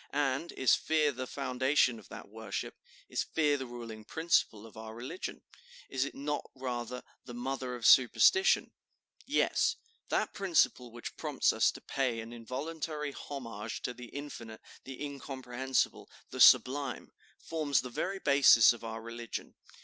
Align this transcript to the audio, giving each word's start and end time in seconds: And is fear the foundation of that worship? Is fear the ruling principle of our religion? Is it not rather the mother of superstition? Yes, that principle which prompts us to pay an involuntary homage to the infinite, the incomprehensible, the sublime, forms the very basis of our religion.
And 0.13 0.51
is 0.53 0.73
fear 0.73 1.11
the 1.11 1.27
foundation 1.27 1.99
of 1.99 2.09
that 2.09 2.27
worship? 2.27 2.73
Is 3.07 3.21
fear 3.21 3.55
the 3.55 3.67
ruling 3.67 4.03
principle 4.03 4.65
of 4.65 4.75
our 4.75 4.95
religion? 4.95 5.43
Is 5.89 6.05
it 6.05 6.15
not 6.15 6.49
rather 6.55 7.03
the 7.25 7.35
mother 7.35 7.75
of 7.75 7.85
superstition? 7.85 8.71
Yes, 9.27 9.75
that 10.09 10.33
principle 10.33 10.91
which 10.91 11.15
prompts 11.17 11.53
us 11.53 11.69
to 11.73 11.81
pay 11.81 12.19
an 12.19 12.33
involuntary 12.33 13.11
homage 13.11 13.83
to 13.83 13.93
the 13.93 14.07
infinite, 14.07 14.61
the 14.85 14.99
incomprehensible, 15.03 16.09
the 16.31 16.39
sublime, 16.41 17.11
forms 17.37 17.81
the 17.81 17.91
very 17.91 18.17
basis 18.17 18.73
of 18.73 18.83
our 18.83 19.03
religion. 19.03 19.53